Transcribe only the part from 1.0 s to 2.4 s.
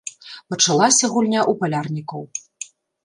гульня ў палярнікаў.